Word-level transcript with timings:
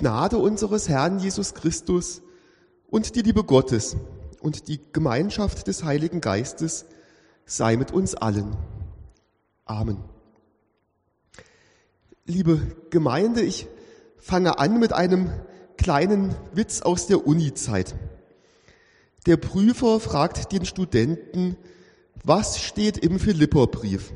Gnade 0.00 0.38
unseres 0.38 0.88
Herrn 0.88 1.18
Jesus 1.18 1.52
Christus 1.52 2.22
und 2.86 3.16
die 3.16 3.20
Liebe 3.20 3.44
Gottes 3.44 3.98
und 4.40 4.66
die 4.68 4.80
Gemeinschaft 4.94 5.66
des 5.66 5.84
Heiligen 5.84 6.22
Geistes 6.22 6.86
sei 7.44 7.76
mit 7.76 7.92
uns 7.92 8.14
allen. 8.14 8.56
Amen. 9.66 9.98
Liebe 12.24 12.62
Gemeinde, 12.88 13.42
ich 13.42 13.66
fange 14.16 14.58
an 14.58 14.80
mit 14.80 14.94
einem 14.94 15.30
kleinen 15.76 16.34
Witz 16.54 16.80
aus 16.80 17.06
der 17.06 17.26
Uni-Zeit. 17.26 17.94
Der 19.26 19.36
Prüfer 19.36 20.00
fragt 20.00 20.50
den 20.52 20.64
Studenten, 20.64 21.58
was 22.24 22.58
steht 22.58 22.96
im 22.96 23.18
Philipperbrief? 23.18 24.14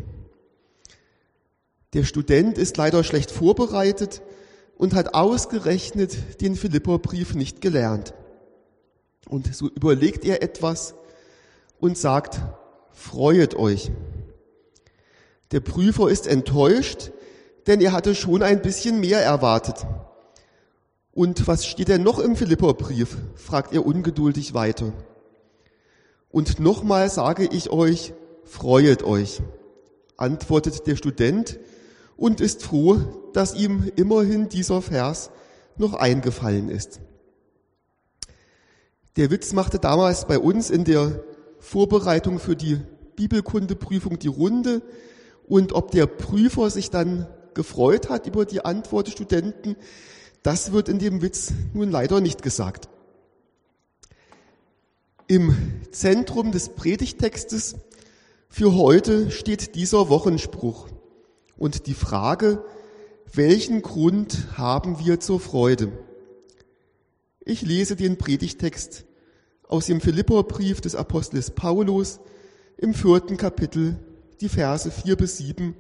Der 1.93 2.05
Student 2.05 2.57
ist 2.57 2.79
leider 2.79 3.05
schlecht 3.05 3.31
vorbereitet 3.31 4.23
und 4.77 4.95
hat 4.95 5.15
ausgerechnet 5.15 6.41
den 6.41 6.57
Philipperbrief 6.57 7.35
nicht 7.35 7.61
gelernt. 7.61 8.15
Und 9.29 9.55
so 9.55 9.69
überlegt 9.69 10.25
er 10.25 10.43
etwas 10.43 10.95
und 11.81 11.97
sagt, 11.97 12.41
freuet 12.93 13.55
euch. 13.57 13.91
Der 15.53 15.61
Prüfer 15.61 16.09
ist 16.09 16.27
enttäuscht, 16.27 17.13
denn 17.67 17.81
er 17.81 17.93
hatte 17.93 18.15
schon 18.15 18.43
ein 18.43 18.63
bisschen 18.63 19.01
mehr 19.01 19.23
erwartet. 19.23 19.87
Und 21.13 21.47
was 21.47 21.65
steht 21.65 21.89
denn 21.89 22.03
noch 22.03 22.19
im 22.19 22.37
Philipperbrief? 22.37 23.17
fragt 23.37 23.73
er 23.73 23.87
ungeduldig 23.87 24.53
weiter. 24.53 24.93
Und 26.31 26.59
nochmal 26.59 27.09
sage 27.09 27.49
ich 27.51 27.71
euch, 27.71 28.13
freuet 28.45 29.05
euch, 29.05 29.41
antwortet 30.17 30.87
der 30.89 30.97
Student 30.97 31.61
und 32.17 32.41
ist 32.41 32.63
froh, 32.63 32.99
dass 33.33 33.55
ihm 33.55 33.91
immerhin 33.97 34.49
dieser 34.49 34.83
Vers 34.83 35.31
noch 35.77 35.95
eingefallen 35.95 36.69
ist. 36.69 37.01
Der 39.17 39.31
Witz 39.31 39.53
machte 39.53 39.79
damals 39.79 40.27
bei 40.27 40.39
uns 40.39 40.71
in 40.71 40.85
der 40.85 41.23
Vorbereitung 41.59 42.39
für 42.39 42.57
die 42.57 42.81
Bibelkundeprüfung 43.17 44.19
die 44.19 44.29
Runde 44.29 44.83
und 45.47 45.73
ob 45.73 45.91
der 45.91 46.07
Prüfer 46.07 46.71
sich 46.71 46.91
dann 46.91 47.27
gefreut 47.55 48.09
hat 48.09 48.27
über 48.27 48.45
die 48.45 48.65
Antwort 48.65 49.07
des 49.07 49.15
Studenten, 49.15 49.77
das 50.43 50.73
wird 50.73 50.89
in 50.89 50.99
dem 50.99 51.23
Witz 51.23 51.53
nun 51.73 51.91
leider 51.91 52.21
nicht 52.21 52.43
gesagt. 52.43 52.89
Im 55.27 55.55
Zentrum 55.91 56.53
des 56.53 56.71
Predigtextes 56.71 57.77
für 58.49 58.75
heute 58.75 59.31
steht 59.31 59.75
dieser 59.75 60.09
Wochenspruch 60.09 60.89
und 61.57 61.87
die 61.87 61.95
Frage, 61.95 62.65
welchen 63.33 63.83
Grund 63.83 64.59
haben 64.59 64.99
wir 64.99 65.21
zur 65.21 65.41
Freude? 65.41 65.93
Ich 67.41 67.63
lese 67.63 67.97
den 67.97 68.17
Predigtext 68.17 69.05
aus 69.69 69.87
dem 69.87 70.01
Philipperbrief 70.01 70.81
des 70.81 70.95
Apostels 70.95 71.51
Paulus 71.51 72.21
im 72.77 72.95
vierten 72.95 73.37
Kapitel, 73.37 73.99
die 74.41 74.49
Verse 74.49 74.91
vier 74.91 75.17
bis 75.17 75.39
sieben 75.39 75.77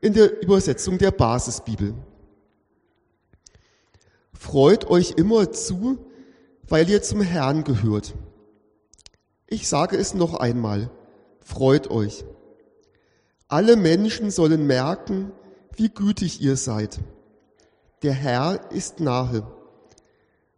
in 0.00 0.12
der 0.12 0.42
Übersetzung 0.42 0.98
der 0.98 1.10
Basisbibel. 1.10 1.94
Freut 4.32 4.88
euch 4.88 5.14
immer 5.16 5.50
zu, 5.52 5.98
weil 6.68 6.88
ihr 6.88 7.02
zum 7.02 7.20
Herrn 7.20 7.64
gehört. 7.64 8.14
Ich 9.48 9.66
sage 9.66 9.96
es 9.96 10.14
noch 10.14 10.34
einmal, 10.34 10.90
freut 11.40 11.90
euch. 11.90 12.24
Alle 13.50 13.76
Menschen 13.76 14.30
sollen 14.30 14.66
merken, 14.66 15.32
wie 15.74 15.88
gütig 15.88 16.42
ihr 16.42 16.56
seid. 16.56 16.98
Der 18.02 18.12
Herr 18.12 18.70
ist 18.72 19.00
nahe. 19.00 19.46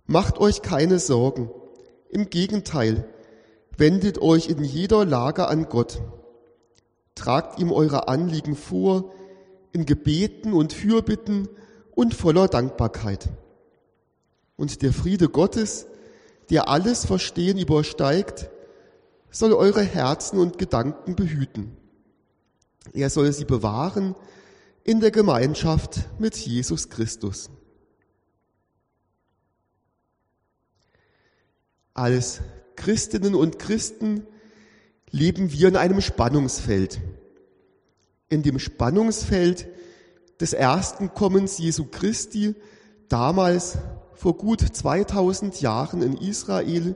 Macht 0.07 0.39
euch 0.39 0.61
keine 0.61 0.99
Sorgen. 0.99 1.51
Im 2.09 2.31
Gegenteil, 2.31 3.09
wendet 3.77 4.21
euch 4.21 4.49
in 4.49 4.65
jeder 4.65 5.05
Lage 5.05 5.47
an 5.47 5.69
Gott. 5.69 6.03
Tragt 7.15 7.61
ihm 7.61 7.71
eure 7.71 8.09
Anliegen 8.09 8.57
vor, 8.57 9.13
in 9.71 9.87
Gebeten 9.87 10.53
und 10.53 10.73
Fürbitten 10.73 11.49
und 11.93 12.13
voller 12.13 12.49
Dankbarkeit. 12.49 13.29
Und 14.57 14.83
der 14.83 14.93
Friede 14.93 15.29
Gottes, 15.29 15.87
der 16.51 16.69
alles 16.69 17.05
Verstehen 17.07 17.57
übersteigt, 17.57 18.51
soll 19.31 19.53
eure 19.53 19.83
Herzen 19.83 20.41
und 20.41 20.59
Gedanken 20.59 21.15
behüten. 21.15 21.77
Er 22.93 23.11
soll 23.11 23.33
sie 23.33 23.45
bewahren 23.45 24.15
in 24.85 25.01
der 25.01 25.11
Gemeinschaft 25.11 26.01
mit 26.19 26.37
Jesus 26.37 26.89
Christus. 26.89 27.51
Als 31.95 32.41
Christinnen 32.77 33.35
und 33.35 33.59
Christen 33.59 34.27
leben 35.11 35.53
wir 35.53 35.69
in 35.69 35.77
einem 35.77 36.01
Spannungsfeld. 36.01 37.01
In 38.29 38.43
dem 38.43 38.59
Spannungsfeld 38.59 39.69
des 40.41 40.53
ersten 40.53 41.13
Kommens 41.13 41.59
Jesu 41.59 41.85
Christi, 41.85 42.55
damals 43.09 43.77
vor 44.15 44.37
gut 44.37 44.61
2000 44.61 45.61
Jahren 45.61 46.01
in 46.03 46.17
Israel, 46.17 46.95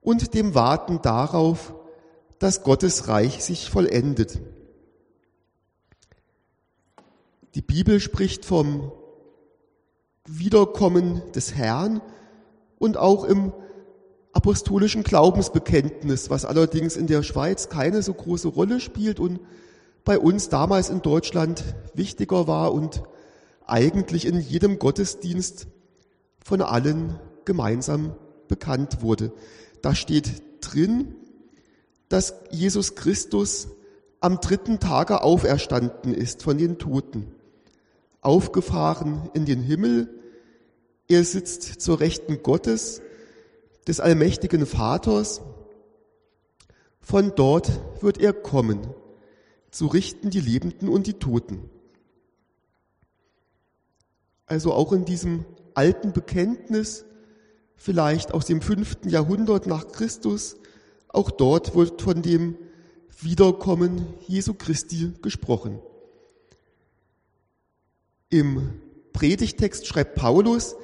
und 0.00 0.34
dem 0.34 0.54
Warten 0.54 1.00
darauf, 1.02 1.74
dass 2.40 2.64
Gottes 2.64 3.06
Reich 3.06 3.44
sich 3.44 3.70
vollendet. 3.70 4.40
Die 7.54 7.62
Bibel 7.62 8.00
spricht 8.00 8.44
vom 8.44 8.90
Wiederkommen 10.26 11.22
des 11.34 11.54
Herrn 11.54 12.00
und 12.78 12.96
auch 12.96 13.24
im 13.24 13.52
apostolischen 14.32 15.02
Glaubensbekenntnis, 15.02 16.30
was 16.30 16.44
allerdings 16.46 16.96
in 16.96 17.06
der 17.06 17.22
Schweiz 17.22 17.68
keine 17.68 18.02
so 18.02 18.14
große 18.14 18.48
Rolle 18.48 18.80
spielt 18.80 19.20
und 19.20 19.40
bei 20.04 20.18
uns 20.18 20.48
damals 20.48 20.88
in 20.88 21.02
Deutschland 21.02 21.62
wichtiger 21.94 22.46
war 22.46 22.72
und 22.72 23.02
eigentlich 23.66 24.24
in 24.24 24.40
jedem 24.40 24.78
Gottesdienst 24.78 25.66
von 26.42 26.62
allen 26.62 27.20
gemeinsam 27.44 28.14
bekannt 28.48 29.02
wurde. 29.02 29.32
Da 29.82 29.94
steht 29.94 30.42
drin, 30.62 31.16
dass 32.10 32.34
Jesus 32.50 32.94
Christus 32.96 33.68
am 34.20 34.40
dritten 34.40 34.78
Tage 34.78 35.22
auferstanden 35.22 36.12
ist 36.12 36.42
von 36.42 36.58
den 36.58 36.76
Toten, 36.76 37.32
aufgefahren 38.20 39.30
in 39.32 39.46
den 39.46 39.62
Himmel 39.62 40.20
er 41.10 41.24
sitzt 41.24 41.80
zur 41.80 41.98
Rechten 41.98 42.40
Gottes, 42.44 43.02
des 43.88 43.98
allmächtigen 43.98 44.64
Vaters. 44.64 45.40
Von 47.00 47.32
dort 47.34 47.80
wird 48.00 48.18
er 48.18 48.32
kommen, 48.32 48.94
zu 49.72 49.88
richten 49.88 50.30
die 50.30 50.38
Lebenden 50.38 50.88
und 50.88 51.08
die 51.08 51.14
Toten. 51.14 51.68
Also 54.46 54.72
auch 54.72 54.92
in 54.92 55.04
diesem 55.04 55.44
alten 55.74 56.12
Bekenntnis, 56.12 57.04
vielleicht 57.74 58.32
aus 58.32 58.46
dem 58.46 58.62
fünften 58.62 59.08
Jahrhundert 59.08 59.66
nach 59.66 59.88
Christus, 59.88 60.58
auch 61.12 61.30
dort 61.30 61.74
wird 61.74 62.02
von 62.02 62.22
dem 62.22 62.56
Wiederkommen 63.20 64.14
Jesu 64.26 64.54
Christi 64.54 65.12
gesprochen. 65.22 65.80
Im 68.30 68.80
Predigtext 69.12 69.86
schreibt 69.86 70.14
Paulus, 70.14 70.76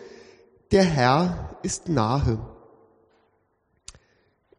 der 0.73 0.83
Herr 0.83 1.59
ist 1.63 1.89
nahe. 1.89 2.39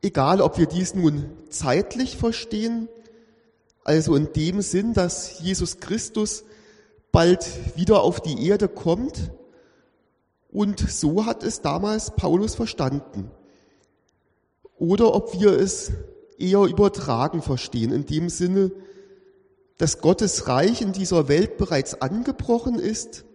Egal, 0.02 0.42
ob 0.42 0.58
wir 0.58 0.68
dies 0.68 0.96
nun 0.96 1.30
zeitlich 1.50 2.18
verstehen, 2.18 2.88
also 3.84 4.16
in 4.16 4.32
dem 4.34 4.62
Sinn, 4.62 4.94
dass 4.94 5.40
Jesus 5.40 5.80
Christus 5.80 6.44
bald 7.12 7.46
wieder 7.76 8.02
auf 8.02 8.22
die 8.22 8.48
Erde 8.48 8.68
kommt, 8.68 9.32
und 10.50 10.80
so 10.80 11.26
hat 11.26 11.44
es 11.44 11.62
damals 11.62 12.12
Paulus 12.12 12.56
verstanden. 12.56 13.30
Oder 14.78 15.14
ob 15.14 15.40
wir 15.40 15.54
es 15.54 15.92
eher 16.38 16.62
übertragen 16.64 17.42
verstehen, 17.42 17.92
in 17.92 18.06
dem 18.06 18.30
Sinne, 18.30 18.72
dass 19.78 20.02
Gottes 20.02 20.48
Reich 20.48 20.82
in 20.82 20.94
dieser 20.94 21.28
Welt 21.28 21.58
bereits 21.58 22.02
angebrochen 22.02 22.80
ist 22.80 23.26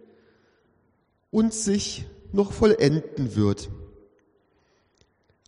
und 1.31 1.53
sich 1.53 2.05
noch 2.31 2.51
vollenden 2.51 3.35
wird. 3.35 3.69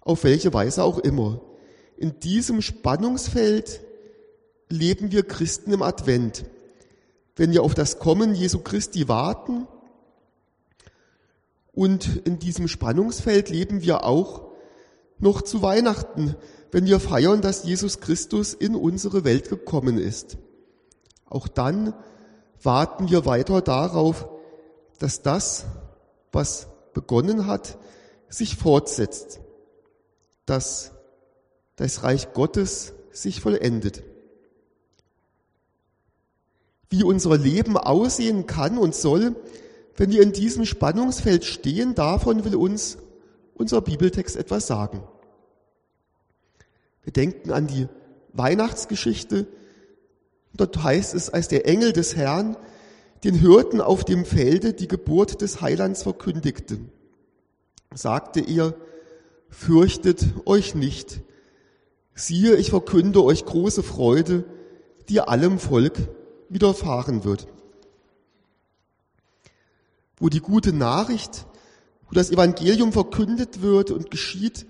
Auf 0.02 0.24
welche 0.24 0.54
Weise 0.54 0.84
auch 0.84 1.00
immer. 1.00 1.42
In 1.98 2.20
diesem 2.20 2.62
Spannungsfeld 2.62 3.82
leben 4.70 5.12
wir 5.12 5.24
Christen 5.24 5.72
im 5.72 5.82
Advent. 5.82 6.46
Wenn 7.36 7.52
wir 7.52 7.64
auf 7.64 7.74
das 7.74 8.00
Kommen 8.00 8.36
Jesu 8.36 8.60
Christi 8.60 9.08
warten 9.08 9.68
und 11.74 12.22
in 12.26 12.40
diesem 12.40 12.68
Spannungsfeld 12.68 13.50
leben 13.50 13.82
wir 13.82 14.06
auch 14.06 14.46
noch 15.18 15.42
zu 15.42 15.62
Weihnachten, 15.62 16.36
wenn 16.72 16.86
wir 16.86 17.00
feiern, 17.00 17.42
dass 17.42 17.64
Jesus 17.64 18.00
Christus 18.00 18.54
in 18.54 18.76
unsere 18.76 19.24
Welt 19.24 19.50
gekommen 19.50 19.98
ist. 19.98 20.38
Auch 21.26 21.48
dann 21.48 21.94
warten 22.62 23.10
wir 23.10 23.26
weiter 23.26 23.62
darauf, 23.62 24.28
dass 25.00 25.22
das, 25.22 25.66
was 26.32 26.68
begonnen 26.94 27.48
hat, 27.48 27.78
sich 28.30 28.56
fortsetzt, 28.56 29.40
dass 30.46 30.92
das 31.76 32.04
Reich 32.04 32.34
Gottes 32.34 32.94
sich 33.12 33.42
vollendet. 33.42 34.04
Wie 36.90 37.04
unser 37.04 37.38
Leben 37.38 37.78
aussehen 37.78 38.48
kann 38.48 38.78
und 38.78 38.96
soll, 38.96 39.36
wenn 39.96 40.12
wir 40.12 40.22
in 40.22 40.34
diesem 40.34 40.66
Spannungsfeld 40.66 41.46
stehen, 41.46 41.96
davon 41.96 42.44
will 42.44 42.56
uns 42.56 42.98
unser 43.56 43.82
Bibeltext 43.82 44.36
etwas 44.36 44.68
sagen. 44.68 45.02
Wir 47.04 47.14
denken 47.14 47.52
an 47.52 47.68
die 47.68 47.88
Weihnachtsgeschichte. 48.34 49.48
Dort 50.54 50.84
heißt 50.84 51.14
es, 51.14 51.30
als 51.30 51.48
der 51.48 51.68
Engel 51.68 51.94
des 51.94 52.16
Herrn 52.16 52.58
den 53.24 53.36
Hirten 53.36 53.82
auf 53.82 54.04
dem 54.04 54.26
Felde 54.26 54.74
die 54.74 54.88
Geburt 54.88 55.42
des 55.42 55.62
Heilands 55.62 56.04
verkündigte, 56.04 56.80
sagte 57.94 58.42
er, 58.42 58.76
fürchtet 59.50 60.26
euch 60.46 60.76
nicht. 60.76 61.22
Siehe, 62.14 62.56
ich 62.56 62.70
verkünde 62.70 63.24
euch 63.24 63.46
große 63.46 63.84
Freude, 63.84 64.46
die 65.10 65.22
allem 65.22 65.60
Volk 65.60 65.98
widerfahren 66.50 67.24
wird. 67.24 67.48
Wo 70.18 70.30
die 70.30 70.40
gute 70.40 70.72
Nachricht, 70.72 71.46
wo 72.08 72.14
das 72.14 72.32
Evangelium 72.32 72.92
verkündet 72.92 73.62
wird 73.62 73.92
und 73.92 74.12
geschieht, 74.12 74.66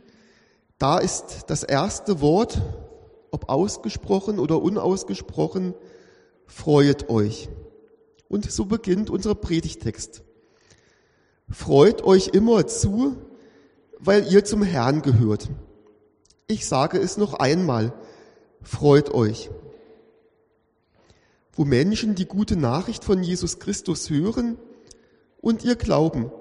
da 0.77 0.97
ist 0.97 1.45
das 1.47 1.63
erste 1.63 2.21
Wort, 2.21 2.61
ob 3.31 3.49
ausgesprochen 3.49 4.39
oder 4.39 4.61
unausgesprochen, 4.61 5.73
freut 6.45 7.09
euch. 7.09 7.49
Und 8.27 8.49
so 8.51 8.65
beginnt 8.65 9.09
unser 9.09 9.35
Predigtext. 9.35 10.23
Freut 11.49 12.03
euch 12.03 12.29
immer 12.29 12.65
zu, 12.67 13.17
weil 13.99 14.31
ihr 14.31 14.43
zum 14.45 14.63
Herrn 14.63 15.01
gehört. 15.01 15.49
Ich 16.47 16.67
sage 16.67 16.97
es 16.99 17.17
noch 17.17 17.33
einmal, 17.35 17.93
freut 18.61 19.13
euch. 19.13 19.49
Wo 21.53 21.65
Menschen 21.65 22.15
die 22.15 22.25
gute 22.25 22.55
Nachricht 22.55 23.03
von 23.03 23.23
Jesus 23.23 23.59
Christus 23.59 24.09
hören 24.09 24.57
und 25.39 25.63
ihr 25.63 25.75
glauben. 25.75 26.31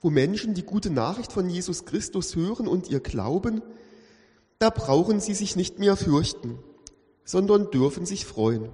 Wo 0.00 0.10
Menschen 0.10 0.54
die 0.54 0.62
gute 0.62 0.90
Nachricht 0.90 1.32
von 1.32 1.48
Jesus 1.48 1.84
Christus 1.84 2.36
hören 2.36 2.68
und 2.68 2.88
ihr 2.88 3.00
glauben, 3.00 3.62
da 4.58 4.70
brauchen 4.70 5.20
sie 5.20 5.34
sich 5.34 5.56
nicht 5.56 5.78
mehr 5.78 5.96
fürchten, 5.96 6.58
sondern 7.24 7.70
dürfen 7.70 8.06
sich 8.06 8.26
freuen. 8.26 8.68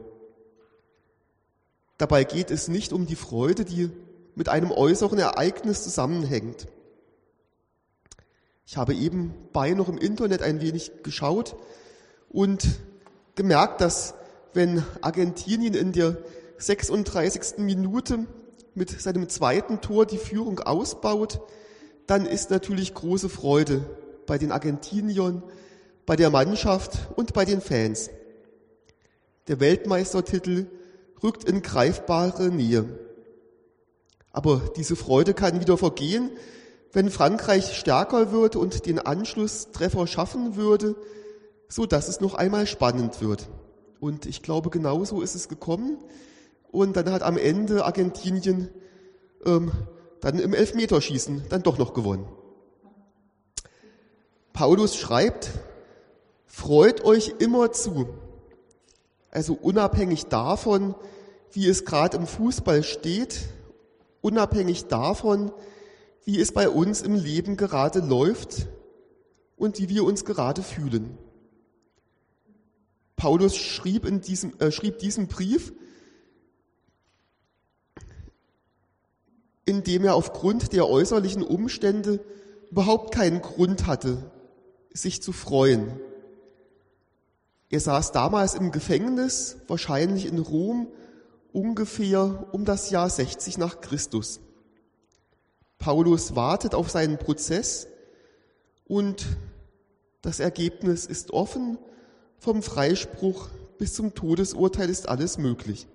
Dabei 1.98 2.24
geht 2.24 2.50
es 2.50 2.68
nicht 2.68 2.92
um 2.92 3.06
die 3.06 3.16
Freude, 3.16 3.64
die 3.64 3.90
mit 4.34 4.48
einem 4.48 4.70
äußeren 4.70 5.18
Ereignis 5.18 5.84
zusammenhängt. 5.84 6.66
Ich 8.66 8.76
habe 8.76 8.94
eben 8.94 9.34
bei 9.52 9.70
noch 9.70 9.88
im 9.88 9.98
Internet 9.98 10.42
ein 10.42 10.60
wenig 10.60 11.02
geschaut 11.02 11.56
und 12.30 12.66
gemerkt, 13.34 13.80
dass 13.80 14.14
wenn 14.54 14.82
Argentinien 15.02 15.74
in 15.74 15.92
der 15.92 16.16
36. 16.58 17.58
Minute 17.58 18.26
mit 18.74 19.00
seinem 19.00 19.28
zweiten 19.28 19.80
Tor 19.80 20.06
die 20.06 20.18
Führung 20.18 20.60
ausbaut, 20.60 21.40
dann 22.06 22.26
ist 22.26 22.50
natürlich 22.50 22.94
große 22.94 23.28
Freude 23.28 23.84
bei 24.26 24.38
den 24.38 24.52
Argentiniern, 24.52 25.42
bei 26.06 26.16
der 26.16 26.30
Mannschaft 26.30 27.08
und 27.16 27.32
bei 27.32 27.44
den 27.44 27.60
Fans. 27.60 28.10
Der 29.48 29.60
Weltmeistertitel 29.60 30.66
rückt 31.22 31.44
in 31.44 31.62
greifbare 31.62 32.48
Nähe. 32.48 32.84
Aber 34.32 34.60
diese 34.76 34.96
Freude 34.96 35.32
kann 35.32 35.60
wieder 35.60 35.78
vergehen, 35.78 36.30
wenn 36.92 37.10
Frankreich 37.10 37.76
stärker 37.76 38.32
wird 38.32 38.56
und 38.56 38.86
den 38.86 38.98
Anschlusstreffer 38.98 40.06
schaffen 40.06 40.56
würde, 40.56 40.96
so 41.68 41.86
dass 41.86 42.08
es 42.08 42.20
noch 42.20 42.34
einmal 42.34 42.66
spannend 42.66 43.20
wird. 43.20 43.48
Und 44.00 44.26
ich 44.26 44.42
glaube, 44.42 44.70
genauso 44.70 45.22
ist 45.22 45.34
es 45.34 45.48
gekommen. 45.48 45.98
Und 46.74 46.96
dann 46.96 47.12
hat 47.12 47.22
am 47.22 47.38
Ende 47.38 47.84
Argentinien 47.84 48.68
ähm, 49.46 49.70
dann 50.20 50.40
im 50.40 50.52
Elfmeterschießen 50.52 51.44
dann 51.48 51.62
doch 51.62 51.78
noch 51.78 51.94
gewonnen. 51.94 52.26
Paulus 54.52 54.96
schreibt, 54.96 55.50
freut 56.46 57.04
euch 57.04 57.36
immer 57.38 57.70
zu. 57.70 58.08
Also 59.30 59.54
unabhängig 59.54 60.26
davon, 60.26 60.96
wie 61.52 61.68
es 61.68 61.84
gerade 61.84 62.16
im 62.16 62.26
Fußball 62.26 62.82
steht, 62.82 63.42
unabhängig 64.20 64.86
davon, 64.86 65.52
wie 66.24 66.40
es 66.40 66.50
bei 66.50 66.68
uns 66.68 67.02
im 67.02 67.14
Leben 67.14 67.56
gerade 67.56 68.00
läuft 68.00 68.66
und 69.56 69.78
wie 69.78 69.88
wir 69.88 70.02
uns 70.02 70.24
gerade 70.24 70.64
fühlen. 70.64 71.18
Paulus 73.14 73.54
schrieb, 73.54 74.04
in 74.04 74.20
diesem, 74.20 74.58
äh, 74.58 74.72
schrieb 74.72 74.98
diesen 74.98 75.28
Brief, 75.28 75.72
in 79.64 79.82
dem 79.82 80.04
er 80.04 80.14
aufgrund 80.14 80.72
der 80.72 80.88
äußerlichen 80.88 81.42
Umstände 81.42 82.20
überhaupt 82.70 83.14
keinen 83.14 83.40
Grund 83.40 83.86
hatte, 83.86 84.30
sich 84.92 85.22
zu 85.22 85.32
freuen. 85.32 85.98
Er 87.70 87.80
saß 87.80 88.12
damals 88.12 88.54
im 88.54 88.70
Gefängnis, 88.70 89.56
wahrscheinlich 89.66 90.26
in 90.26 90.38
Rom, 90.38 90.88
ungefähr 91.52 92.48
um 92.52 92.64
das 92.64 92.90
Jahr 92.90 93.08
60 93.08 93.58
nach 93.58 93.80
Christus. 93.80 94.40
Paulus 95.78 96.36
wartet 96.36 96.74
auf 96.74 96.90
seinen 96.90 97.18
Prozess 97.18 97.86
und 98.84 99.26
das 100.22 100.40
Ergebnis 100.40 101.06
ist 101.06 101.30
offen. 101.30 101.78
Vom 102.38 102.62
Freispruch 102.62 103.48
bis 103.78 103.94
zum 103.94 104.14
Todesurteil 104.14 104.88
ist 104.88 105.08
alles 105.08 105.38
möglich. 105.38 105.86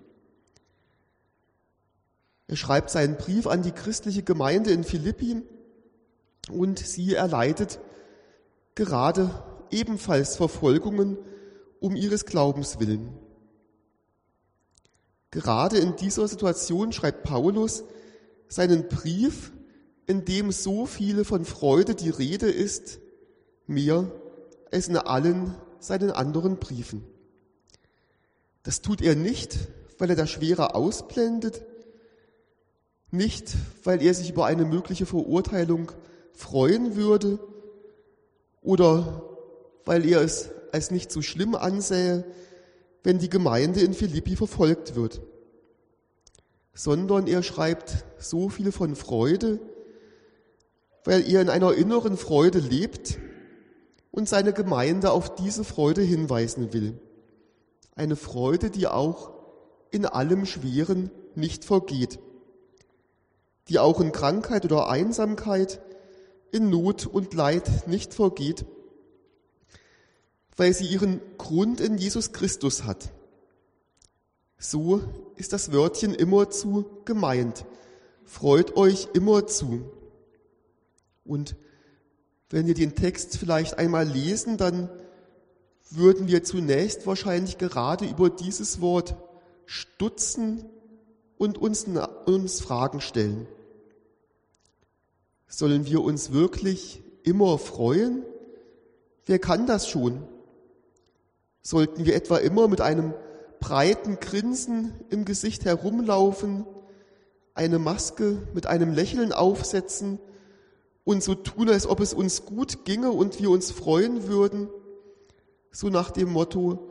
Er 2.49 2.55
schreibt 2.55 2.89
seinen 2.89 3.15
Brief 3.15 3.45
an 3.45 3.61
die 3.61 3.71
christliche 3.71 4.23
Gemeinde 4.23 4.71
in 4.71 4.83
Philippi 4.83 5.43
und 6.51 6.79
sie 6.79 7.13
erleidet 7.13 7.79
gerade 8.73 9.29
ebenfalls 9.69 10.35
Verfolgungen 10.35 11.19
um 11.79 11.95
ihres 11.95 12.25
Glaubens 12.25 12.79
willen. 12.79 13.15
Gerade 15.29 15.77
in 15.77 15.95
dieser 15.95 16.27
Situation 16.27 16.91
schreibt 16.91 17.21
Paulus 17.21 17.83
seinen 18.47 18.87
Brief, 18.87 19.51
in 20.07 20.25
dem 20.25 20.51
so 20.51 20.87
viele 20.87 21.25
von 21.25 21.45
Freude 21.45 21.93
die 21.93 22.09
Rede 22.09 22.49
ist, 22.49 22.99
mehr 23.67 24.11
als 24.71 24.87
in 24.87 24.97
allen 24.97 25.55
seinen 25.77 26.09
anderen 26.09 26.57
Briefen. 26.57 27.05
Das 28.63 28.81
tut 28.81 29.03
er 29.03 29.13
nicht, 29.13 29.55
weil 29.99 30.09
er 30.09 30.15
das 30.15 30.31
Schwere 30.31 30.73
ausblendet, 30.73 31.61
nicht, 33.11 33.55
weil 33.83 34.01
er 34.01 34.13
sich 34.13 34.29
über 34.29 34.45
eine 34.45 34.65
mögliche 34.65 35.05
Verurteilung 35.05 35.91
freuen 36.33 36.95
würde 36.95 37.39
oder 38.61 39.23
weil 39.85 40.07
er 40.07 40.21
es 40.21 40.51
als 40.71 40.91
nicht 40.91 41.11
so 41.11 41.21
schlimm 41.21 41.55
ansähe, 41.55 42.23
wenn 43.03 43.17
die 43.17 43.29
Gemeinde 43.29 43.81
in 43.81 43.93
Philippi 43.93 44.35
verfolgt 44.35 44.95
wird, 44.95 45.21
sondern 46.73 47.27
er 47.27 47.41
schreibt 47.41 48.05
so 48.19 48.49
viel 48.49 48.71
von 48.71 48.95
Freude, 48.95 49.59
weil 51.05 51.29
er 51.29 51.41
in 51.41 51.49
einer 51.49 51.73
inneren 51.73 52.17
Freude 52.17 52.59
lebt 52.59 53.17
und 54.11 54.29
seine 54.29 54.53
Gemeinde 54.53 55.11
auf 55.11 55.33
diese 55.35 55.63
Freude 55.63 56.01
hinweisen 56.01 56.73
will. 56.73 56.99
Eine 57.95 58.15
Freude, 58.15 58.69
die 58.69 58.87
auch 58.87 59.31
in 59.91 60.05
allem 60.05 60.45
Schweren 60.45 61.09
nicht 61.35 61.65
vergeht 61.65 62.19
die 63.69 63.79
auch 63.79 64.01
in 64.01 64.11
Krankheit 64.11 64.65
oder 64.65 64.89
Einsamkeit, 64.89 65.79
in 66.51 66.69
Not 66.69 67.05
und 67.05 67.33
Leid 67.33 67.87
nicht 67.87 68.13
vergeht, 68.13 68.65
weil 70.57 70.73
sie 70.73 70.87
ihren 70.87 71.21
Grund 71.37 71.79
in 71.79 71.97
Jesus 71.97 72.33
Christus 72.33 72.83
hat. 72.83 73.11
So 74.57 75.01
ist 75.35 75.53
das 75.53 75.71
Wörtchen 75.71 76.13
immerzu 76.13 76.85
gemeint. 77.05 77.65
Freut 78.25 78.75
euch 78.75 79.07
immerzu. 79.13 79.89
Und 81.23 81.55
wenn 82.49 82.65
wir 82.65 82.73
den 82.73 82.95
Text 82.95 83.37
vielleicht 83.37 83.77
einmal 83.77 84.07
lesen, 84.07 84.57
dann 84.57 84.89
würden 85.91 86.27
wir 86.27 86.43
zunächst 86.43 87.07
wahrscheinlich 87.07 87.57
gerade 87.57 88.05
über 88.05 88.29
dieses 88.29 88.81
Wort 88.81 89.15
stutzen 89.65 90.65
und 91.37 91.57
uns, 91.57 91.85
uns 92.25 92.61
Fragen 92.61 93.01
stellen. 93.01 93.47
Sollen 95.49 95.87
wir 95.87 96.01
uns 96.01 96.31
wirklich 96.31 97.03
immer 97.23 97.57
freuen? 97.57 98.23
Wer 99.25 99.39
kann 99.39 99.65
das 99.65 99.89
schon? 99.89 100.23
Sollten 101.61 102.05
wir 102.05 102.15
etwa 102.15 102.37
immer 102.37 102.67
mit 102.67 102.81
einem 102.81 103.13
breiten 103.59 104.19
Grinsen 104.19 104.93
im 105.09 105.25
Gesicht 105.25 105.65
herumlaufen, 105.65 106.65
eine 107.55 107.79
Maske 107.79 108.37
mit 108.53 108.67
einem 108.67 108.93
Lächeln 108.93 109.33
aufsetzen 109.33 110.19
und 111.03 111.23
so 111.23 111.33
tun, 111.33 111.67
als 111.67 111.87
ob 111.87 111.99
es 111.99 112.13
uns 112.13 112.45
gut 112.45 112.85
ginge 112.85 113.11
und 113.11 113.41
wir 113.41 113.49
uns 113.49 113.71
freuen 113.71 114.27
würden, 114.27 114.69
so 115.71 115.89
nach 115.89 116.11
dem 116.11 116.31
Motto, 116.31 116.89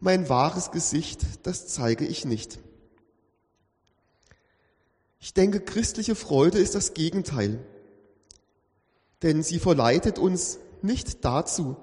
mein 0.00 0.28
wahres 0.28 0.72
Gesicht, 0.72 1.22
das 1.44 1.68
zeige 1.68 2.04
ich 2.04 2.24
nicht. 2.24 2.58
Ich 5.20 5.32
denke, 5.32 5.60
christliche 5.60 6.16
Freude 6.16 6.58
ist 6.58 6.74
das 6.74 6.92
Gegenteil, 6.92 7.64
denn 9.22 9.42
sie 9.42 9.58
verleitet 9.58 10.18
uns 10.18 10.58
nicht 10.82 11.24
dazu, 11.24 11.76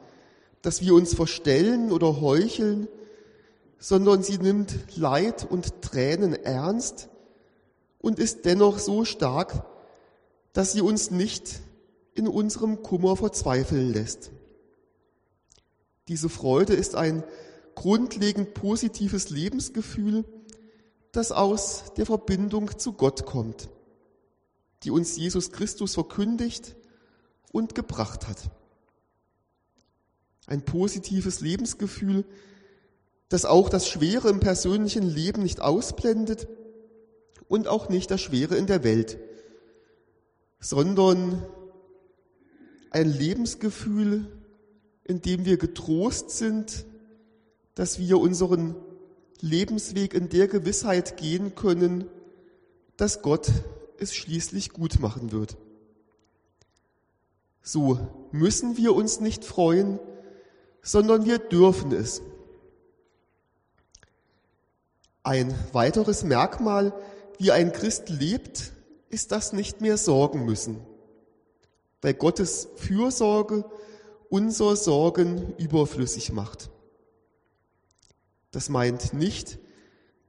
dass 0.62 0.82
wir 0.82 0.94
uns 0.94 1.14
verstellen 1.14 1.92
oder 1.92 2.22
heucheln, 2.22 2.88
sondern 3.80 4.22
sie 4.22 4.38
nimmt 4.38 4.96
Leid 4.96 5.48
und 5.50 5.82
Tränen 5.82 6.34
ernst 6.34 7.10
und 8.00 8.20
ist 8.20 8.46
dennoch 8.46 8.78
so 8.78 9.06
stark, 9.06 9.66
dass 10.54 10.74
sie 10.74 10.82
uns 10.82 11.10
nicht 11.10 11.62
in 12.14 12.28
unserem 12.28 12.84
Kummer 12.84 13.16
verzweifeln 13.16 13.92
lässt. 13.92 14.32
Diese 16.08 16.30
Freude 16.30 16.74
ist 16.74 16.96
ein 16.96 17.24
grundlegend 17.74 18.54
positives 18.54 19.30
Lebensgefühl, 19.30 20.26
das 21.12 21.32
aus 21.32 21.94
der 21.98 22.06
Verbindung 22.06 22.78
zu 22.78 22.94
Gott 22.94 23.26
kommt, 23.26 23.70
die 24.84 24.92
uns 24.92 25.18
Jesus 25.18 25.52
Christus 25.52 25.96
verkündigt 25.96 26.76
und 27.51 27.75
gebracht 27.75 28.27
hat. 28.27 28.50
Ein 30.48 30.63
positives 30.63 31.41
Lebensgefühl, 31.41 32.25
das 33.29 33.46
auch 33.46 33.70
das 33.70 33.88
Schwere 33.88 34.29
im 34.29 34.39
persönlichen 34.39 35.03
Leben 35.03 35.43
nicht 35.43 35.62
ausblendet 35.62 36.48
und 37.48 37.67
auch 37.67 37.89
nicht 37.89 38.12
das 38.12 38.22
Schwere 38.22 38.55
in 38.55 38.67
der 38.67 38.84
Welt, 38.84 39.17
sondern 40.60 41.46
ein 42.89 43.10
Lebensgefühl, 43.10 44.27
in 45.03 45.22
dem 45.22 45.46
wir 45.46 45.58
getrost 45.58 46.31
sind, 46.31 46.86
dass 47.75 48.00
wir 48.00 48.20
unseren 48.20 48.75
Lebensweg 49.39 50.13
in 50.13 50.29
der 50.29 50.48
Gewissheit 50.48 51.17
gehen 51.17 51.55
können, 51.55 52.05
dass 52.98 53.22
Gott 53.22 53.50
es 53.98 54.13
schließlich 54.13 54.72
gut 54.72 55.00
machen 55.00 55.31
wird. 55.31 55.58
So 57.62 58.00
müssen 58.32 58.77
wir 58.77 58.96
uns 58.96 59.20
nicht 59.20 59.46
freuen, 59.46 60.00
sondern 60.82 61.25
wir 61.25 61.38
dürfen 61.38 61.91
es. 61.91 62.22
Ein 65.24 65.53
weiteres 65.72 66.24
Merkmal, 66.24 66.94
wie 67.38 67.51
ein 67.51 67.72
Christ 67.72 68.10
lebt, 68.10 68.72
ist 69.10 69.32
das 69.32 69.53
nicht 69.53 69.82
mehr 69.82 69.98
sorgen 69.98 70.46
müssen, 70.46 70.80
weil 72.01 72.15
Gottes 72.15 72.70
Fürsorge 72.77 73.65
unser 74.30 74.75
Sorgen 74.75 75.53
überflüssig 75.58 76.32
macht. 76.32 76.70
Das 78.51 78.70
meint 78.70 79.13
nicht, 79.13 79.60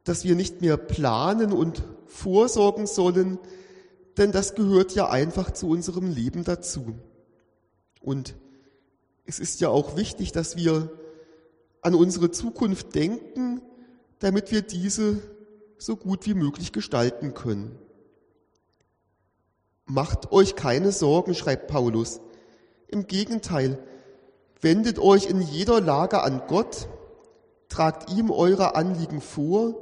dass 0.05 0.25
wir 0.25 0.35
nicht 0.35 0.61
mehr 0.61 0.77
planen 0.77 1.53
und 1.53 1.83
vorsorgen 2.07 2.87
sollen, 2.87 3.39
denn 4.19 4.33
das 4.33 4.55
gehört 4.55 4.95
ja 4.95 5.09
einfach 5.09 5.53
zu 5.53 5.69
unserem 5.69 6.11
Leben 6.11 6.45
dazu. 6.45 6.95
Und 8.03 8.35
es 9.25 9.39
ist 9.39 9.61
ja 9.61 9.69
auch 9.69 9.97
wichtig, 9.97 10.33
dass 10.33 10.57
wir 10.57 10.91
an 11.81 11.95
unsere 11.95 12.31
Zukunft 12.31 12.95
denken, 12.95 13.63
damit 14.19 14.53
wir 14.53 14.63
diese 14.63 15.21
so 15.79 15.97
gut 15.97 16.27
wie 16.27 16.35
möglich 16.35 16.73
gestalten 16.73 17.35
können. 17.35 17.79
Macht 19.85 20.31
euch 20.33 20.55
keine 20.55 20.93
Sorgen, 20.93 21.35
schreibt 21.35 21.69
Paulus. 21.69 22.21
Im 22.89 23.07
Gegenteil, 23.07 23.79
wendet 24.61 24.99
euch 24.99 25.27
in 25.27 25.41
jeder 25.41 25.81
Lage 25.81 26.23
an 26.23 26.43
Gott, 26.47 26.89
tragt 27.69 28.11
ihm 28.13 28.31
eure 28.31 28.77
Anliegen 28.77 29.21
vor, 29.21 29.75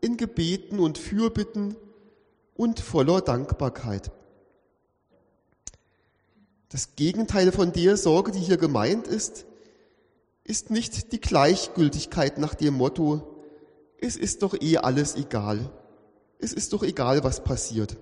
in 0.00 0.16
Gebeten 0.16 0.78
und 0.78 0.98
Fürbitten 0.98 1.76
und 2.54 2.78
voller 2.78 3.20
Dankbarkeit. 3.20 4.12
Das 6.74 6.96
Gegenteil 6.96 7.52
von 7.52 7.70
der 7.72 7.96
Sorge, 7.96 8.32
die 8.32 8.40
hier 8.40 8.56
gemeint 8.56 9.06
ist, 9.06 9.46
ist 10.42 10.70
nicht 10.70 11.12
die 11.12 11.20
Gleichgültigkeit 11.20 12.38
nach 12.38 12.56
dem 12.56 12.74
Motto, 12.74 13.44
es 14.00 14.16
ist 14.16 14.42
doch 14.42 14.60
eh 14.60 14.78
alles 14.78 15.14
egal, 15.14 15.70
es 16.40 16.52
ist 16.52 16.72
doch 16.72 16.82
egal, 16.82 17.22
was 17.22 17.44
passiert, 17.44 17.96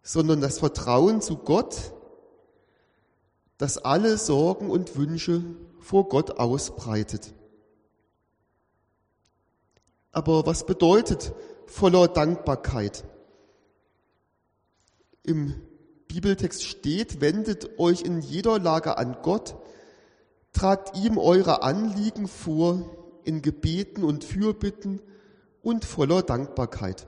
sondern 0.00 0.40
das 0.40 0.60
Vertrauen 0.60 1.20
zu 1.20 1.38
Gott, 1.38 1.92
das 3.58 3.78
alle 3.78 4.16
Sorgen 4.16 4.70
und 4.70 4.96
Wünsche 4.96 5.42
vor 5.80 6.08
Gott 6.08 6.38
ausbreitet. 6.38 7.34
Aber 10.12 10.46
was 10.46 10.66
bedeutet 10.66 11.32
voller 11.66 12.06
Dankbarkeit? 12.06 13.02
Im 15.24 15.60
Bibeltext 16.12 16.64
steht, 16.64 17.20
wendet 17.20 17.78
euch 17.78 18.02
in 18.02 18.20
jeder 18.20 18.58
Lage 18.58 18.98
an 18.98 19.18
Gott, 19.22 19.54
tragt 20.52 20.96
ihm 20.98 21.18
eure 21.18 21.62
Anliegen 21.62 22.26
vor 22.26 22.90
in 23.22 23.42
Gebeten 23.42 24.02
und 24.02 24.24
Fürbitten 24.24 25.00
und 25.62 25.84
voller 25.84 26.22
Dankbarkeit. 26.22 27.06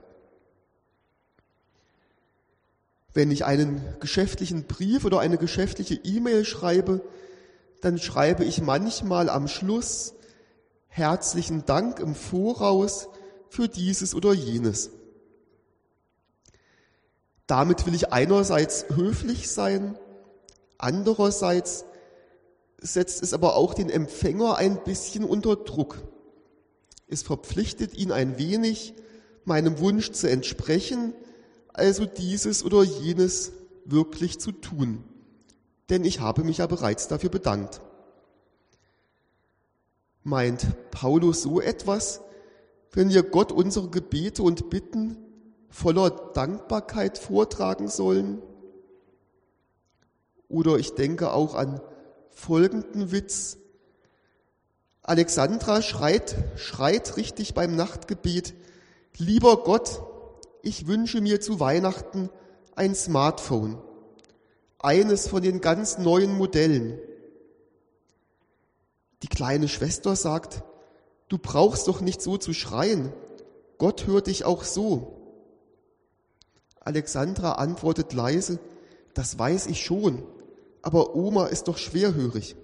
Wenn 3.13 3.29
ich 3.29 3.43
einen 3.43 3.81
geschäftlichen 3.99 4.63
Brief 4.63 5.03
oder 5.03 5.19
eine 5.19 5.37
geschäftliche 5.37 5.95
E-Mail 5.95 6.45
schreibe, 6.45 7.01
dann 7.81 7.99
schreibe 7.99 8.45
ich 8.45 8.61
manchmal 8.61 9.29
am 9.29 9.49
Schluss 9.49 10.13
herzlichen 10.87 11.65
Dank 11.65 11.99
im 11.99 12.15
Voraus 12.15 13.09
für 13.49 13.67
dieses 13.67 14.15
oder 14.15 14.31
jenes. 14.31 14.91
Damit 17.47 17.85
will 17.85 17.95
ich 17.95 18.13
einerseits 18.13 18.85
höflich 18.95 19.51
sein, 19.51 19.97
andererseits 20.77 21.85
setzt 22.79 23.23
es 23.23 23.33
aber 23.33 23.55
auch 23.55 23.73
den 23.73 23.89
Empfänger 23.89 24.57
ein 24.57 24.83
bisschen 24.83 25.23
unter 25.23 25.55
Druck. 25.55 26.01
Es 27.07 27.23
verpflichtet 27.23 27.95
ihn 27.95 28.11
ein 28.11 28.37
wenig, 28.37 28.93
meinem 29.45 29.79
Wunsch 29.79 30.11
zu 30.11 30.29
entsprechen, 30.29 31.13
also 31.73 32.05
dieses 32.05 32.63
oder 32.63 32.83
jenes 32.83 33.51
wirklich 33.85 34.39
zu 34.39 34.51
tun. 34.51 35.03
Denn 35.89 36.05
ich 36.05 36.19
habe 36.19 36.43
mich 36.43 36.59
ja 36.59 36.67
bereits 36.67 37.07
dafür 37.07 37.29
bedankt. 37.29 37.81
Meint 40.23 40.65
Paulus 40.91 41.41
so 41.41 41.59
etwas, 41.59 42.21
wenn 42.93 43.09
wir 43.09 43.23
Gott 43.23 43.51
unsere 43.51 43.89
Gebete 43.89 44.43
und 44.43 44.69
Bitten 44.69 45.17
voller 45.73 46.11
Dankbarkeit 46.33 47.17
vortragen 47.17 47.87
sollen? 47.87 48.43
Oder 50.47 50.77
ich 50.77 50.93
denke 50.93 51.33
auch 51.33 51.55
an 51.55 51.81
folgenden 52.29 53.11
Witz. 53.11 53.57
Alexandra 55.01 55.81
schreit, 55.81 56.35
schreit 56.55 57.17
richtig 57.17 57.55
beim 57.55 57.75
Nachtgebet, 57.75 58.53
lieber 59.17 59.63
Gott, 59.63 60.03
ich 60.61 60.85
wünsche 60.85 61.21
mir 61.21 61.41
zu 61.41 61.59
Weihnachten 61.59 62.29
ein 62.75 62.93
Smartphone, 62.93 63.81
eines 64.77 65.27
von 65.27 65.41
den 65.41 65.59
ganz 65.59 65.97
neuen 65.97 66.37
Modellen. 66.37 66.99
Die 69.23 69.27
kleine 69.27 69.67
Schwester 69.67 70.15
sagt, 70.15 70.63
du 71.29 71.39
brauchst 71.39 71.87
doch 71.87 71.99
nicht 71.99 72.21
so 72.21 72.37
zu 72.37 72.53
schreien, 72.53 73.11
Gott 73.79 74.05
hört 74.05 74.27
dich 74.27 74.45
auch 74.45 74.63
so. 74.63 75.22
Alexandra 76.83 77.53
antwortet 77.53 78.13
leise, 78.13 78.59
das 79.13 79.37
weiß 79.39 79.67
ich 79.67 79.83
schon, 79.83 80.23
aber 80.81 81.15
Oma 81.15 81.47
ist 81.47 81.67
doch 81.67 81.77
schwerhörig. 81.77 82.55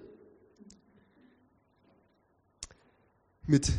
Mit 3.46 3.72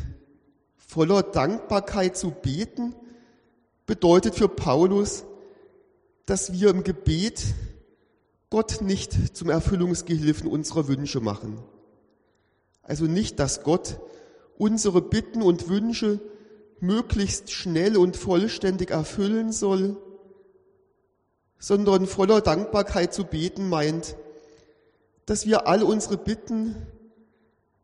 voller 0.76 1.22
Dankbarkeit 1.22 2.16
zu 2.16 2.30
beten 2.30 2.94
bedeutet 3.86 4.34
für 4.34 4.48
Paulus, 4.48 5.24
dass 6.26 6.52
wir 6.52 6.70
im 6.70 6.84
Gebet 6.84 7.42
Gott 8.50 8.82
nicht 8.82 9.36
zum 9.36 9.48
Erfüllungsgehilfen 9.48 10.48
unserer 10.48 10.88
Wünsche 10.88 11.20
machen. 11.20 11.62
Also 12.82 13.06
nicht, 13.06 13.38
dass 13.38 13.62
Gott 13.62 13.98
unsere 14.58 15.00
Bitten 15.00 15.40
und 15.40 15.68
Wünsche 15.68 16.20
möglichst 16.80 17.50
schnell 17.52 17.96
und 17.96 18.16
vollständig 18.16 18.90
erfüllen 18.90 19.52
soll, 19.52 19.96
sondern 21.62 22.08
voller 22.08 22.40
Dankbarkeit 22.40 23.14
zu 23.14 23.24
beten 23.24 23.68
meint, 23.68 24.16
dass 25.26 25.46
wir 25.46 25.68
all 25.68 25.84
unsere 25.84 26.18
Bitten 26.18 26.74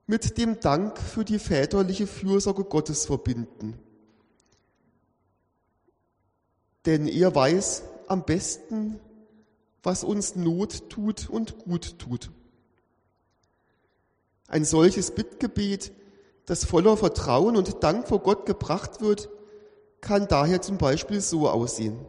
mit 0.09 0.37
dem 0.37 0.59
Dank 0.59 0.99
für 0.99 1.25
die 1.25 1.39
väterliche 1.39 2.09
Fürsorge 2.09 2.65
Gottes 2.65 3.07
verbinden. 3.07 3.79
Denn 6.87 7.07
er 7.07 7.33
weiß 7.33 7.85
am 8.09 8.25
besten, 8.25 8.99
was 9.85 10.03
uns 10.03 10.35
Not 10.35 10.91
tut 10.91 11.31
und 11.31 11.59
gut 11.59 12.01
tut. 12.01 12.33
Ein 14.49 14.65
solches 14.65 15.13
Bittgebet, 15.13 15.93
das 16.47 16.65
voller 16.65 16.97
Vertrauen 16.97 17.57
und 17.57 17.85
Dank 17.85 18.09
vor 18.09 18.25
Gott 18.25 18.45
gebracht 18.45 19.01
wird, 19.01 19.29
kann 20.01 20.27
daher 20.27 20.63
zum 20.63 20.79
Beispiel 20.79 21.21
so 21.21 21.49
aussehen. 21.49 22.05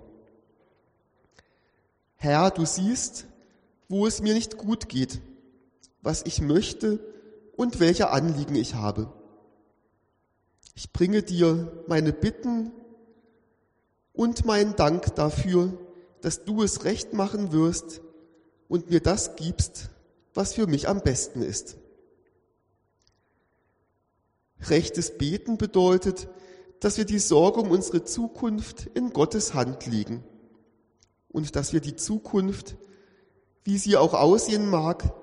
Herr, 2.22 2.52
du 2.52 2.66
siehst, 2.66 3.28
wo 3.88 4.06
es 4.06 4.22
mir 4.22 4.34
nicht 4.34 4.58
gut 4.58 4.90
geht, 4.90 5.22
was 6.02 6.26
ich 6.26 6.42
möchte 6.42 7.00
und 7.56 7.80
welche 7.80 8.10
Anliegen 8.10 8.56
ich 8.56 8.76
habe. 8.76 9.14
Ich 10.76 10.92
bringe 10.92 11.24
dir 11.24 11.72
meine 11.88 12.12
Bitten 12.12 12.74
und 14.12 14.44
meinen 14.44 14.76
Dank 14.76 15.16
dafür, 15.16 15.78
dass 16.20 16.44
du 16.44 16.62
es 16.62 16.84
recht 16.84 17.14
machen 17.14 17.54
wirst 17.54 18.02
und 18.68 18.90
mir 18.90 19.00
das 19.00 19.38
gibst, 19.38 19.90
was 20.34 20.54
für 20.54 20.68
mich 20.68 20.90
am 20.90 21.00
besten 21.00 21.42
ist. 21.42 21.78
Rechtes 24.60 25.18
Beten 25.18 25.58
bedeutet, 25.58 26.28
dass 26.82 26.98
wir 26.98 27.06
die 27.06 27.20
Sorge 27.20 27.62
um 27.62 27.72
unsere 27.72 28.04
Zukunft 28.04 28.88
in 28.94 29.14
Gottes 29.14 29.54
Hand 29.54 29.86
liegen 29.86 30.22
und 31.30 31.56
dass 31.56 31.74
wir 31.74 31.80
die 31.80 31.96
Zukunft, 31.96 32.76
wie 33.64 33.78
sie 33.78 33.98
auch 33.98 34.14
aussehen 34.14 34.70
mag, 34.70 35.14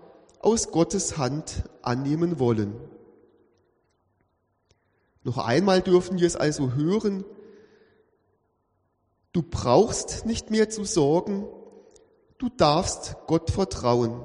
aus 0.40 0.70
Gottes 0.70 1.18
Hand 1.18 1.64
annehmen 1.82 2.38
wollen. 2.38 2.74
Noch 5.24 5.38
einmal 5.38 5.82
dürfen 5.82 6.18
wir 6.18 6.26
es 6.26 6.36
also 6.36 6.74
hören, 6.74 7.24
du 9.32 9.42
brauchst 9.42 10.24
nicht 10.24 10.50
mehr 10.50 10.70
zu 10.70 10.84
sorgen, 10.84 11.46
du 12.38 12.48
darfst 12.48 13.16
Gott 13.26 13.50
vertrauen. 13.50 14.20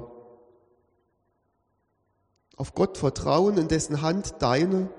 Auf 2.56 2.74
Gott 2.74 2.98
vertrauen, 2.98 3.58
in 3.58 3.66
dessen 3.66 4.02
Hand 4.02 4.36
deine 4.38 4.90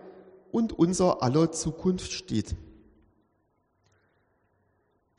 und 0.51 0.73
unser 0.73 1.23
aller 1.23 1.53
Zukunft 1.53 2.11
steht. 2.11 2.55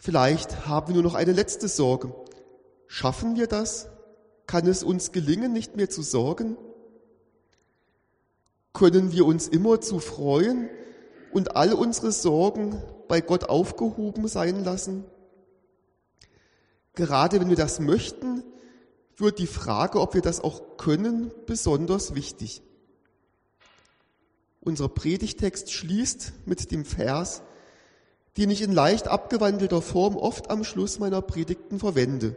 Vielleicht 0.05 0.67
haben 0.67 0.89
wir 0.89 0.95
nur 0.97 1.03
noch 1.03 1.15
eine 1.15 1.33
letzte 1.33 1.67
Sorge. 1.67 2.15
Schaffen 2.89 3.37
wir 3.37 3.47
das? 3.47 3.89
Kann 4.47 4.67
es 4.67 4.85
uns 4.85 5.13
gelingen, 5.13 5.55
nicht 5.55 5.77
mehr 5.77 5.89
zu 5.89 6.03
sorgen? 6.03 6.59
Können 8.75 9.13
wir 9.13 9.25
uns 9.25 9.49
immer 9.49 9.81
zu 9.81 10.01
freuen 10.01 10.69
und 11.33 11.57
all 11.57 11.73
unsere 11.73 12.13
Sorgen 12.13 12.83
bei 13.09 13.23
Gott 13.23 13.45
aufgehoben 13.45 14.29
sein 14.29 14.63
lassen? 14.63 15.07
Gerade 16.93 17.41
wenn 17.41 17.49
wir 17.49 17.57
das 17.57 17.81
möchten, 17.81 18.43
wird 19.17 19.39
die 19.39 19.47
Frage, 19.47 20.03
ob 20.03 20.13
wir 20.13 20.21
das 20.21 20.43
auch 20.43 20.77
können, 20.77 21.33
besonders 21.47 22.15
wichtig. 22.15 22.61
Unser 24.61 24.91
Predigtext 24.91 25.73
schließt 25.73 26.35
mit 26.45 26.73
dem 26.73 26.85
Vers, 26.85 27.41
den 28.37 28.51
ich 28.51 28.63
in 28.63 28.73
leicht 28.73 29.09
abgewandelter 29.09 29.81
Form 29.81 30.17
oft 30.17 30.51
am 30.51 30.65
Schluss 30.65 30.99
meiner 30.99 31.23
Predigten 31.23 31.79
verwende. 31.79 32.37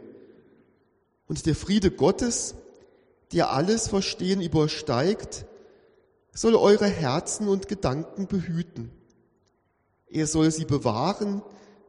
Und 1.26 1.44
der 1.46 1.54
Friede 1.54 1.90
Gottes, 1.90 2.54
der 3.32 3.50
alles 3.50 3.88
Verstehen 3.88 4.40
übersteigt, 4.40 5.44
soll 6.32 6.54
eure 6.54 6.86
Herzen 6.86 7.48
und 7.48 7.68
Gedanken 7.68 8.26
behüten. 8.26 8.90
Er 10.08 10.26
soll 10.26 10.50
sie 10.50 10.64
bewahren 10.64 11.42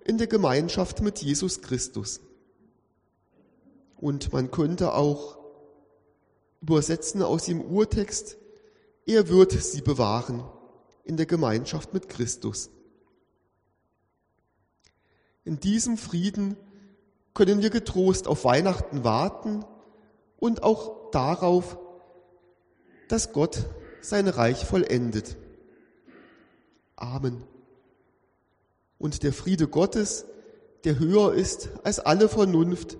in 0.04 0.18
der 0.18 0.28
Gemeinschaft 0.28 1.02
mit 1.02 1.20
Jesus 1.20 1.62
Christus. 1.62 2.20
Und 3.98 4.34
man 4.34 4.50
könnte 4.50 4.94
auch 4.94 5.38
übersetzen 6.62 7.22
aus 7.22 7.46
dem 7.46 7.62
Urtext, 7.62 8.38
er 9.06 9.30
wird 9.30 9.52
sie 9.52 9.82
bewahren 9.82 10.44
in 11.04 11.16
der 11.16 11.26
Gemeinschaft 11.26 11.94
mit 11.94 12.10
Christus. 12.10 12.70
In 15.50 15.60
diesem 15.60 15.98
Frieden 15.98 16.58
können 17.34 17.64
wir 17.64 17.72
getrost 17.72 18.28
auf 18.28 18.46
Weihnachten 18.46 19.04
warten 19.04 19.66
und 20.38 20.62
auch 20.62 21.10
darauf, 21.10 21.80
dass 23.08 23.34
Gott 23.34 23.66
sein 24.00 24.28
Reich 24.28 24.64
vollendet. 24.64 25.38
Amen. 26.96 27.42
Und 29.00 29.24
der 29.24 29.34
Friede 29.34 29.68
Gottes, 29.68 30.26
der 30.84 31.00
höher 31.00 31.34
ist 31.34 31.70
als 31.84 32.00
alle 32.00 32.30
Vernunft, 32.30 33.00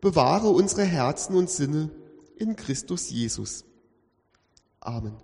bewahre 0.00 0.48
unsere 0.48 0.84
Herzen 0.84 1.36
und 1.36 1.50
Sinne 1.50 1.90
in 2.36 2.56
Christus 2.56 3.10
Jesus. 3.10 3.66
Amen. 4.80 5.16